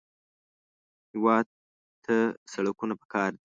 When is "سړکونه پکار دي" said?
2.53-3.39